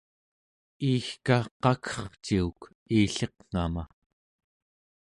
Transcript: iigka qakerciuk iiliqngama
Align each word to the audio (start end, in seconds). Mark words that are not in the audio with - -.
iigka 0.89 1.37
qakerciuk 1.61 2.59
iiliqngama 2.95 3.83